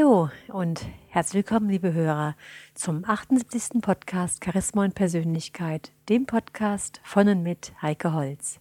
[0.00, 2.34] Hallo und herzlich willkommen, liebe Hörer,
[2.72, 3.82] zum 78.
[3.82, 8.60] Podcast Charisma und Persönlichkeit, dem Podcast von und mit Heike Holz.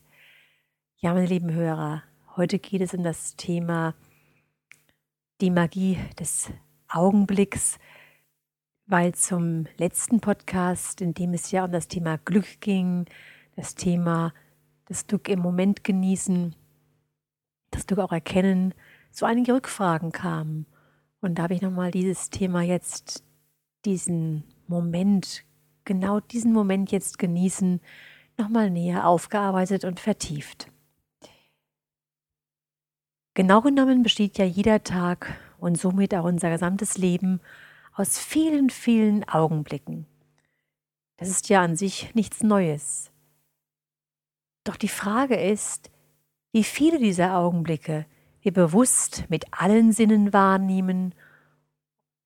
[0.97, 2.03] Ja, meine lieben Hörer,
[2.35, 3.95] heute geht es um das Thema
[5.39, 6.51] die Magie des
[6.89, 7.79] Augenblicks,
[8.85, 13.05] weil zum letzten Podcast, in dem es ja um das Thema Glück ging,
[13.55, 14.33] das Thema
[14.87, 16.53] das Glück im Moment genießen,
[17.71, 18.73] das Glück auch erkennen,
[19.09, 20.65] so einige Rückfragen kamen.
[21.21, 23.23] Und da habe ich nochmal dieses Thema jetzt,
[23.85, 25.43] diesen Moment,
[25.83, 27.81] genau diesen Moment jetzt genießen,
[28.37, 30.71] nochmal näher aufgearbeitet und vertieft.
[33.33, 37.39] Genau genommen besteht ja jeder Tag und somit auch unser gesamtes Leben
[37.93, 40.05] aus vielen, vielen Augenblicken.
[41.17, 43.11] Das ist ja an sich nichts Neues.
[44.63, 45.91] Doch die Frage ist,
[46.51, 48.05] wie viele dieser Augenblicke
[48.49, 51.13] wir bewusst mit allen Sinnen wahrnehmen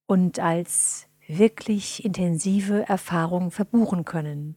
[0.05, 4.55] und als wirklich intensive Erfahrung verbuchen können.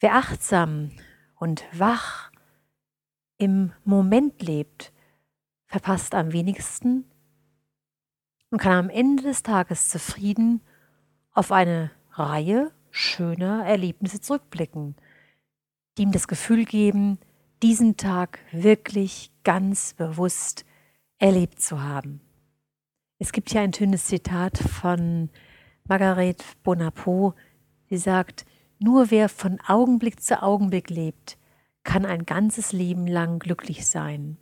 [0.00, 0.92] Wer achtsam
[1.36, 2.30] und wach
[3.36, 4.92] im Moment lebt,
[5.66, 7.04] verpasst am wenigsten
[8.50, 10.62] und kann am Ende des Tages zufrieden
[11.32, 14.96] auf eine Reihe schöner Erlebnisse zurückblicken,
[15.98, 17.18] die ihm das Gefühl geben,
[17.62, 20.64] diesen Tag wirklich ganz bewusst
[21.18, 22.20] erlebt zu haben.
[23.18, 25.30] Es gibt hier ein schönes Zitat von
[25.84, 27.36] Margaret Bonaparte,
[27.90, 28.46] die sagt,
[28.78, 31.36] nur wer von Augenblick zu Augenblick lebt,
[31.82, 34.36] kann ein ganzes Leben lang glücklich sein.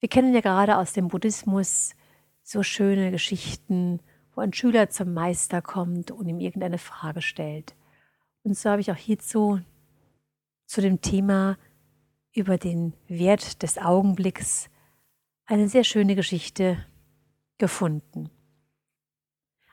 [0.00, 1.94] Wir kennen ja gerade aus dem Buddhismus
[2.42, 4.00] so schöne Geschichten,
[4.34, 7.76] wo ein Schüler zum Meister kommt und ihm irgendeine Frage stellt.
[8.42, 9.60] Und so habe ich auch hierzu
[10.66, 11.56] zu dem Thema
[12.36, 14.68] über den Wert des Augenblicks
[15.46, 16.84] eine sehr schöne Geschichte
[17.58, 18.30] gefunden.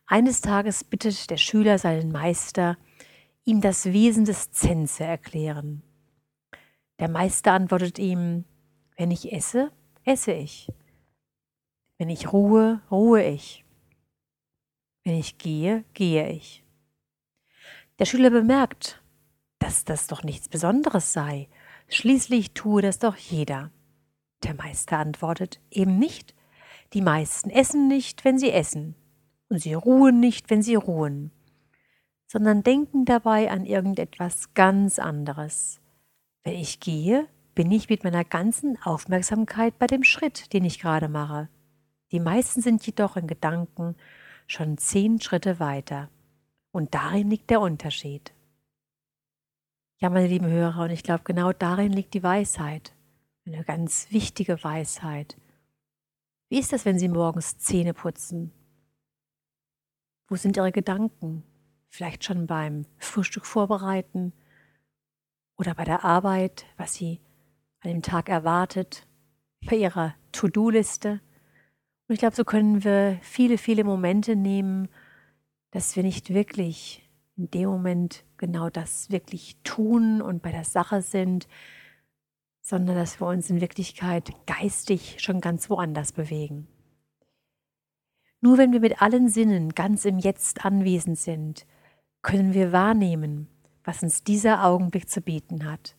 [0.06, 2.78] Eines Tages bittet der Schüler seinen Meister,
[3.44, 5.84] ihm das Wesen des Zen zu erklären.
[7.00, 8.46] Der Meister antwortet ihm,
[8.96, 9.72] wenn ich esse,
[10.06, 10.72] esse ich.
[11.98, 13.66] Wenn ich ruhe, ruhe ich.
[15.04, 16.64] Wenn ich gehe, gehe ich.
[18.00, 19.02] Der Schüler bemerkt,
[19.60, 21.50] dass das doch nichts Besonderes sei
[21.94, 23.70] Schließlich tue das doch jeder.
[24.42, 26.34] Der Meister antwortet eben nicht.
[26.94, 28.96] Die meisten essen nicht, wenn sie essen,
[29.48, 31.30] und sie ruhen nicht, wenn sie ruhen,
[32.26, 35.82] sondern denken dabei an irgendetwas ganz anderes.
[36.44, 41.10] Wenn ich gehe, bin ich mit meiner ganzen Aufmerksamkeit bei dem Schritt, den ich gerade
[41.10, 41.48] mache.
[42.12, 43.96] Die meisten sind jedoch in Gedanken
[44.48, 46.10] schon zehn Schritte weiter.
[46.72, 48.34] Und darin liegt der Unterschied.
[50.04, 52.94] Ja, meine lieben Hörer, und ich glaube, genau darin liegt die Weisheit.
[53.46, 55.38] Eine ganz wichtige Weisheit.
[56.50, 58.52] Wie ist das, wenn Sie morgens Zähne putzen?
[60.28, 61.44] Wo sind Ihre Gedanken?
[61.88, 64.34] Vielleicht schon beim Frühstück vorbereiten
[65.58, 67.22] oder bei der Arbeit, was Sie
[67.80, 69.08] an dem Tag erwartet,
[69.66, 71.22] bei Ihrer To-Do-Liste.
[72.10, 74.90] Und ich glaube, so können wir viele, viele Momente nehmen,
[75.72, 77.03] dass wir nicht wirklich
[77.44, 81.50] in dem Moment genau das wirklich tun und bei der Sache sind,
[82.62, 86.68] sondern dass wir uns in Wirklichkeit geistig schon ganz woanders bewegen.
[88.40, 91.66] Nur wenn wir mit allen Sinnen ganz im Jetzt anwesend sind,
[92.22, 93.48] können wir wahrnehmen,
[93.84, 95.98] was uns dieser Augenblick zu bieten hat.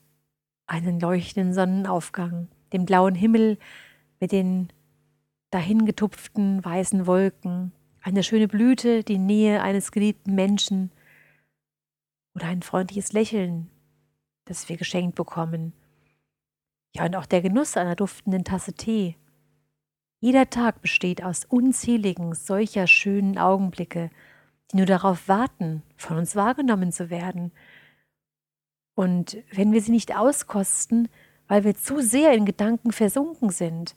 [0.66, 3.58] Einen leuchtenden Sonnenaufgang, den blauen Himmel
[4.18, 4.72] mit den
[5.50, 10.90] dahingetupften weißen Wolken, eine schöne Blüte, die Nähe eines geliebten Menschen,
[12.34, 13.70] oder ein freundliches Lächeln,
[14.44, 15.72] das wir geschenkt bekommen.
[16.94, 19.16] Ja, und auch der Genuss einer duftenden Tasse Tee.
[20.20, 24.10] Jeder Tag besteht aus unzähligen solcher schönen Augenblicke,
[24.70, 27.52] die nur darauf warten, von uns wahrgenommen zu werden.
[28.94, 31.08] Und wenn wir sie nicht auskosten,
[31.46, 33.96] weil wir zu sehr in Gedanken versunken sind,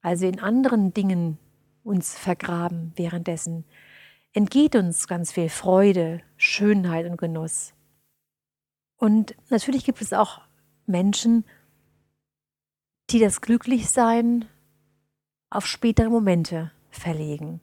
[0.00, 1.38] also in anderen Dingen
[1.82, 3.64] uns vergraben währenddessen,
[4.32, 7.75] entgeht uns ganz viel Freude, Schönheit und Genuss.
[8.96, 10.40] Und natürlich gibt es auch
[10.86, 11.44] Menschen,
[13.10, 14.46] die das Glücklichsein
[15.50, 17.60] auf spätere Momente verlegen.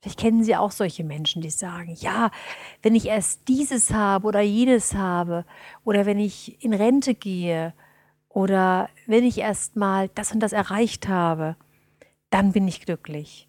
[0.00, 2.30] Vielleicht kennen Sie auch solche Menschen, die sagen, ja,
[2.82, 5.44] wenn ich erst dieses habe oder jenes habe
[5.84, 7.72] oder wenn ich in Rente gehe
[8.28, 11.56] oder wenn ich erst mal das und das erreicht habe,
[12.30, 13.48] dann bin ich glücklich.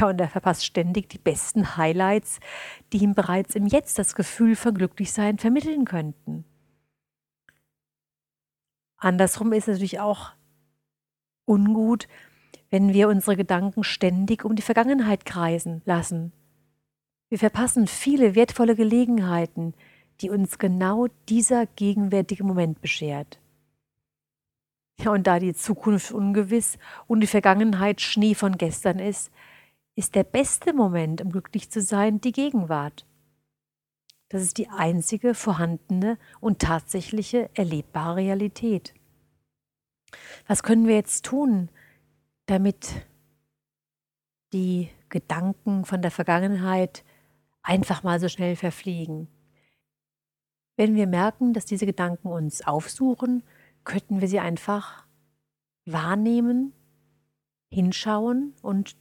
[0.00, 2.40] Ja, und er verpasst ständig die besten Highlights,
[2.90, 6.46] die ihm bereits im Jetzt das Gefühl von Glücklichsein vermitteln könnten.
[8.96, 10.32] Andersrum ist es natürlich auch
[11.44, 12.08] ungut,
[12.70, 16.32] wenn wir unsere Gedanken ständig um die Vergangenheit kreisen lassen.
[17.28, 19.74] Wir verpassen viele wertvolle Gelegenheiten,
[20.22, 23.38] die uns genau dieser gegenwärtige Moment beschert.
[24.98, 29.30] Ja, und da die Zukunft ungewiss und die Vergangenheit Schnee von gestern ist,
[30.00, 33.06] ist der beste Moment, um glücklich zu sein, die Gegenwart.
[34.30, 38.94] Das ist die einzige vorhandene und tatsächliche erlebbare Realität.
[40.46, 41.68] Was können wir jetzt tun,
[42.46, 43.06] damit
[44.54, 47.04] die Gedanken von der Vergangenheit
[47.62, 49.28] einfach mal so schnell verfliegen?
[50.76, 53.42] Wenn wir merken, dass diese Gedanken uns aufsuchen,
[53.84, 55.06] könnten wir sie einfach
[55.84, 56.72] wahrnehmen,
[57.68, 58.96] hinschauen und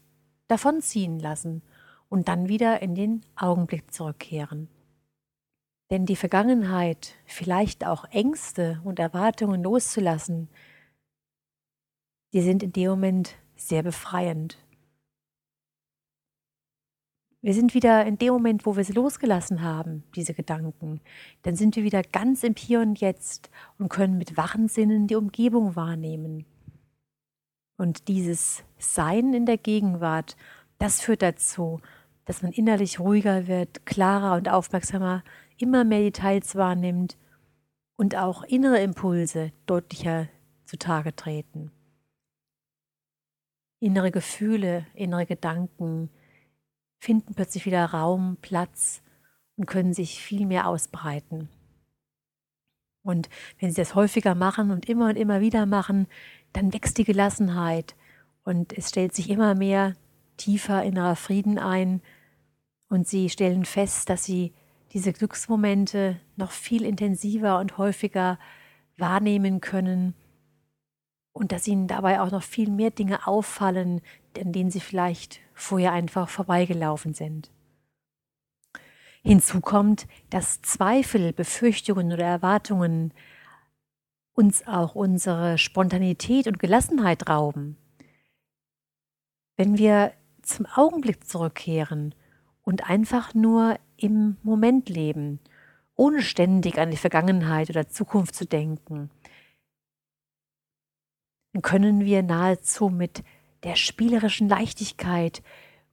[0.50, 1.62] davonziehen lassen
[2.10, 4.68] und dann wieder in den Augenblick zurückkehren.
[5.90, 10.50] Denn die Vergangenheit, vielleicht auch Ängste und Erwartungen loszulassen,
[12.34, 14.57] die sind in dem Moment sehr befreiend.
[17.42, 21.00] Wir sind wieder in dem Moment, wo wir sie losgelassen haben, diese Gedanken.
[21.44, 25.16] Dann sind wir wieder ganz im Hier und Jetzt und können mit wachen Sinnen die
[25.16, 26.45] Umgebung wahrnehmen.
[27.80, 30.36] Und dieses Sein in der Gegenwart,
[30.80, 31.80] das führt dazu,
[32.26, 35.24] dass man innerlich ruhiger wird, klarer und aufmerksamer
[35.58, 37.18] immer mehr Details wahrnimmt
[37.96, 40.28] und auch innere Impulse deutlicher
[40.66, 41.72] zutage treten.
[43.80, 46.10] Innere Gefühle, innere Gedanken
[47.00, 49.02] finden plötzlich wieder Raum, Platz
[49.56, 51.48] und können sich viel mehr ausbreiten.
[53.04, 53.30] Und
[53.60, 56.08] wenn Sie das häufiger machen und immer und immer wieder machen,
[56.54, 57.96] dann wächst die Gelassenheit
[58.44, 59.96] und es stellt sich immer mehr
[60.38, 62.01] tiefer innerer Frieden ein
[62.90, 64.54] und Sie stellen fest, dass Sie
[64.94, 68.40] diese Glücksmomente noch viel intensiver und häufiger
[68.98, 70.16] wahrnehmen können
[71.31, 74.02] und dass ihnen dabei auch noch viel mehr Dinge auffallen,
[74.38, 77.52] an denen sie vielleicht vorher einfach vorbeigelaufen sind.
[79.22, 83.13] Hinzu kommt, dass Zweifel, Befürchtungen oder Erwartungen
[84.34, 87.78] uns auch unsere Spontanität und Gelassenheit rauben.
[89.58, 92.16] Wenn wir zum Augenblick zurückkehren
[92.64, 95.40] und einfach nur im Moment leben,
[95.96, 99.10] ohne ständig an die Vergangenheit oder Zukunft zu denken,
[101.52, 103.24] dann können wir nahezu mit
[103.64, 105.44] der spielerischen Leichtigkeit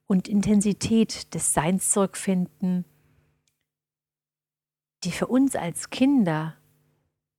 [0.05, 2.85] und Intensität des Seins zurückfinden,
[5.03, 6.55] die für uns als Kinder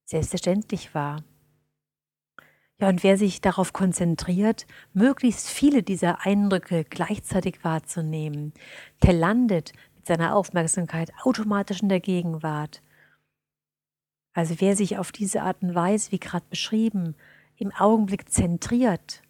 [0.09, 1.23] selbstverständlich war.
[2.79, 8.53] Ja, und wer sich darauf konzentriert, möglichst viele dieser Eindrücke gleichzeitig wahrzunehmen,
[9.03, 9.73] der landet
[10.03, 12.81] seiner Aufmerksamkeit automatisch in der Gegenwart.
[14.33, 17.15] Also wer sich auf diese Art und Weise, wie gerade beschrieben,
[17.57, 19.21] im Augenblick zentriert,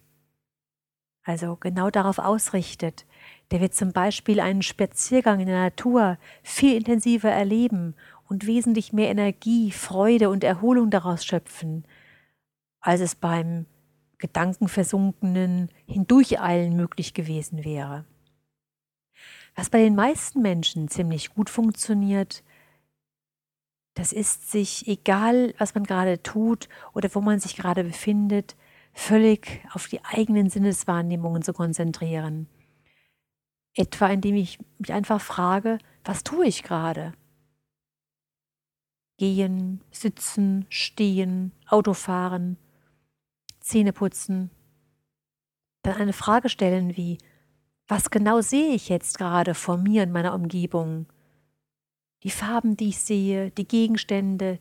[1.23, 3.05] also genau darauf ausrichtet,
[3.51, 7.95] der wird zum Beispiel einen Spaziergang in der Natur viel intensiver erleben
[8.29, 11.83] und wesentlich mehr Energie, Freude und Erholung daraus schöpfen,
[12.79, 13.65] als es beim
[14.19, 18.05] gedankenversunkenen Hindurcheilen möglich gewesen wäre.
[19.55, 22.43] Was bei den meisten Menschen ziemlich gut funktioniert,
[23.95, 28.55] das ist sich, egal was man gerade tut oder wo man sich gerade befindet,
[28.93, 32.47] völlig auf die eigenen Sinneswahrnehmungen zu konzentrieren.
[33.73, 37.13] Etwa indem ich mich einfach frage, was tue ich gerade?
[39.19, 42.55] Gehen, sitzen, stehen, Autofahren,
[43.59, 44.49] Zähne putzen.
[45.81, 47.17] Dann eine Frage stellen wie,
[47.85, 51.05] was genau sehe ich jetzt gerade vor mir in meiner Umgebung?
[52.23, 54.57] Die Farben, die ich sehe, die Gegenstände,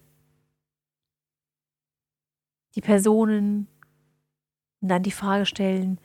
[2.74, 3.68] die Personen.
[4.80, 6.00] Und dann die Frage stellen,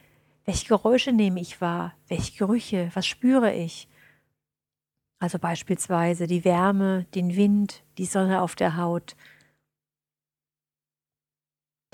[0.46, 1.96] welche Geräusche nehme ich wahr?
[2.08, 2.92] Welche Gerüche?
[2.94, 3.88] Was spüre ich?
[5.24, 9.16] Also beispielsweise die Wärme, den Wind, die Sonne auf der Haut,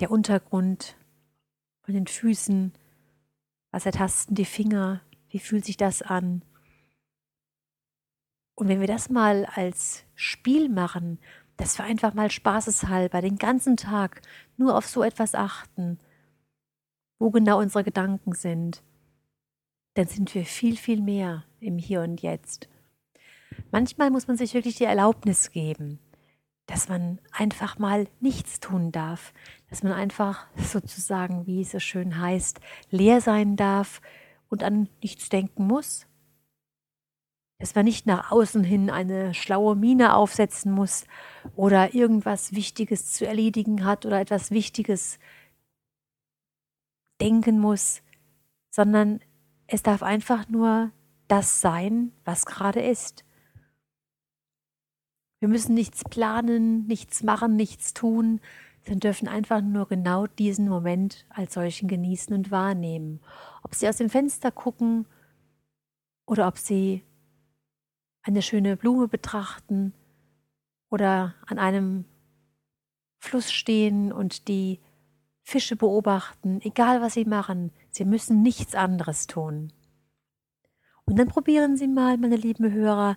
[0.00, 0.96] der Untergrund
[1.82, 2.72] von den Füßen,
[3.70, 6.44] was ertasten die Finger, wie fühlt sich das an?
[8.56, 11.20] Und wenn wir das mal als Spiel machen,
[11.56, 14.22] dass wir einfach mal spaßeshalber den ganzen Tag
[14.56, 16.00] nur auf so etwas achten,
[17.20, 18.82] wo genau unsere Gedanken sind,
[19.94, 22.68] dann sind wir viel, viel mehr im Hier und Jetzt.
[23.70, 25.98] Manchmal muss man sich wirklich die Erlaubnis geben,
[26.66, 29.32] dass man einfach mal nichts tun darf,
[29.68, 32.60] dass man einfach sozusagen, wie es so schön heißt,
[32.90, 34.00] leer sein darf
[34.48, 36.06] und an nichts denken muss.
[37.58, 41.04] Dass man nicht nach außen hin eine schlaue Miene aufsetzen muss
[41.56, 45.18] oder irgendwas Wichtiges zu erledigen hat oder etwas Wichtiges
[47.20, 48.02] denken muss.
[48.70, 49.20] sondern
[49.66, 50.92] es darf einfach nur
[51.28, 53.24] das sein, was gerade ist.
[55.40, 58.40] Wir müssen nichts planen, nichts machen, nichts tun,
[58.84, 63.20] sondern dürfen einfach nur genau diesen Moment als solchen genießen und wahrnehmen.
[63.62, 65.06] Ob sie aus dem Fenster gucken
[66.26, 67.02] oder ob sie
[68.22, 69.94] eine schöne Blume betrachten
[70.90, 72.04] oder an einem
[73.18, 74.80] Fluss stehen und die
[75.42, 79.72] Fische beobachten, egal was sie machen, sie müssen nichts anderes tun.
[81.06, 83.16] Und dann probieren Sie mal, meine lieben Hörer,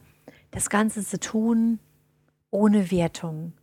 [0.51, 1.79] das Ganze zu tun
[2.53, 3.53] ohne Wertung.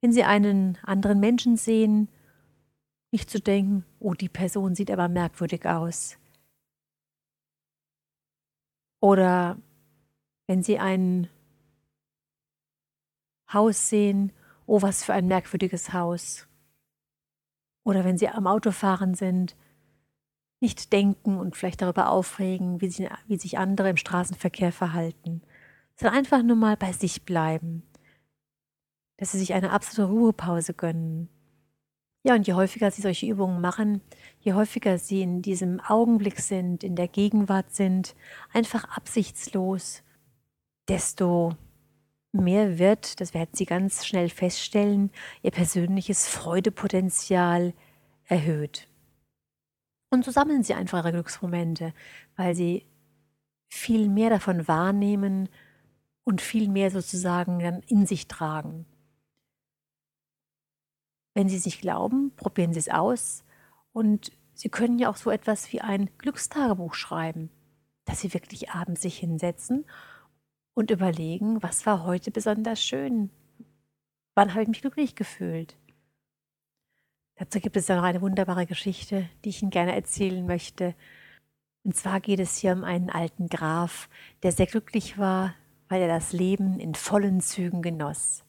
[0.00, 2.08] Wenn Sie einen anderen Menschen sehen,
[3.12, 6.18] nicht zu denken, oh, die Person sieht aber merkwürdig aus.
[9.00, 9.56] Oder
[10.46, 11.28] wenn Sie ein
[13.52, 14.32] Haus sehen,
[14.66, 16.46] oh, was für ein merkwürdiges Haus.
[17.84, 19.56] Oder wenn Sie am Autofahren sind,
[20.60, 25.40] nicht denken und vielleicht darüber aufregen, wie, sie, wie sich andere im Straßenverkehr verhalten,
[25.94, 27.84] sondern einfach nur mal bei sich bleiben,
[29.18, 31.28] dass sie sich eine absolute Ruhepause gönnen.
[32.24, 34.00] Ja, und je häufiger sie solche Übungen machen,
[34.40, 38.16] je häufiger sie in diesem Augenblick sind, in der Gegenwart sind,
[38.52, 40.02] einfach absichtslos,
[40.88, 41.54] desto
[42.32, 45.10] mehr wird, das werden Sie ganz schnell feststellen,
[45.42, 47.74] Ihr persönliches Freudepotenzial
[48.24, 48.88] erhöht.
[50.10, 51.92] Und so sammeln Sie einfach Ihre Glücksmomente,
[52.36, 52.86] weil Sie
[53.70, 55.48] viel mehr davon wahrnehmen
[56.24, 58.86] und viel mehr sozusagen dann in sich tragen.
[61.38, 63.44] Wenn Sie es nicht glauben, probieren Sie es aus
[63.92, 67.48] und Sie können ja auch so etwas wie ein Glückstagebuch schreiben,
[68.06, 69.84] dass Sie wirklich abends sich hinsetzen
[70.74, 73.30] und überlegen, was war heute besonders schön?
[74.34, 75.76] Wann habe ich mich glücklich gefühlt?
[77.36, 80.96] Dazu gibt es ja noch eine wunderbare Geschichte, die ich Ihnen gerne erzählen möchte.
[81.84, 84.08] Und zwar geht es hier um einen alten Graf,
[84.42, 85.54] der sehr glücklich war,
[85.88, 88.42] weil er das Leben in vollen Zügen genoss.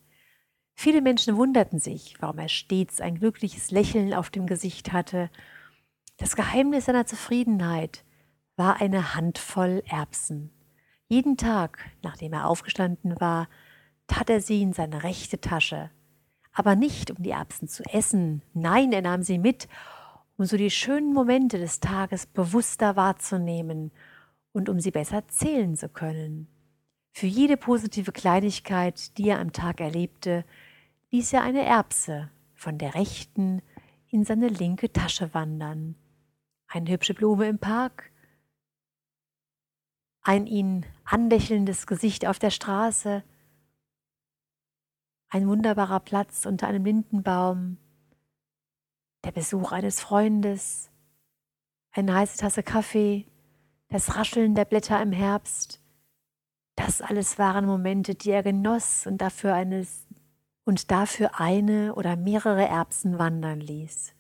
[0.82, 5.30] Viele Menschen wunderten sich, warum er stets ein glückliches Lächeln auf dem Gesicht hatte.
[6.16, 8.06] Das Geheimnis seiner Zufriedenheit
[8.56, 10.52] war eine Handvoll Erbsen.
[11.10, 13.50] Jeden Tag, nachdem er aufgestanden war,
[14.08, 15.92] tat er sie in seine rechte Tasche.
[16.54, 19.68] Aber nicht, um die Erbsen zu essen, nein, er nahm sie mit,
[20.38, 23.92] um so die schönen Momente des Tages bewusster wahrzunehmen
[24.54, 26.48] und um sie besser zählen zu können.
[27.12, 30.46] Für jede positive Kleinigkeit, die er am Tag erlebte,
[31.12, 33.62] ließ er eine Erbse von der rechten
[34.08, 35.96] in seine linke Tasche wandern.
[36.68, 38.12] Eine hübsche Blume im Park,
[40.22, 43.24] ein ihn anlächelndes Gesicht auf der Straße,
[45.30, 47.78] ein wunderbarer Platz unter einem Lindenbaum,
[49.24, 50.92] der Besuch eines Freundes,
[51.92, 53.26] eine heiße Tasse Kaffee,
[53.90, 55.82] das Rascheln der Blätter im Herbst.
[56.76, 60.08] Das alles waren Momente, die er genoss und dafür eines
[60.66, 64.14] und dafür eine oder mehrere Erbsen wandern ließ.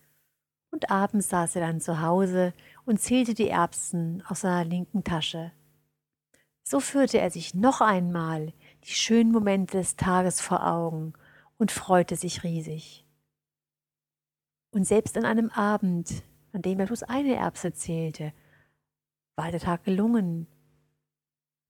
[0.72, 2.54] Und abends saß er dann zu Hause
[2.86, 5.52] und zählte die Erbsen aus seiner linken Tasche.
[6.64, 8.54] So führte er sich noch einmal
[8.84, 11.14] die schönen Momente des Tages vor Augen
[11.58, 13.06] und freute sich riesig.
[14.72, 18.34] Und selbst an einem Abend, an dem er bloß eine Erbse zählte,
[19.36, 20.48] war der Tag gelungen,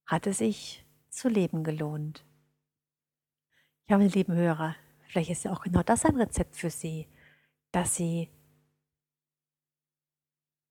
[0.06, 2.26] hatte sich zu leben gelohnt.
[3.90, 4.76] Ja, meine lieben Hörer,
[5.08, 7.08] vielleicht ist ja auch genau das ein Rezept für Sie,
[7.72, 8.30] dass Sie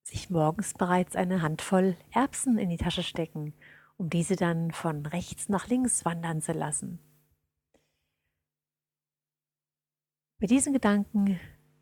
[0.05, 3.53] sich morgens bereits eine Handvoll Erbsen in die Tasche stecken
[3.99, 7.01] um diese dann von rechts nach links wandern zu lassen.
[10.41, 11.39] Mit diesen Gedanken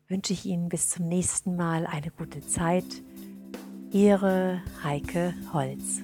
[0.07, 3.03] wünsche ich Ihnen bis zum nächsten Mal eine gute Zeit.
[3.91, 6.01] Ihre Heike Holz.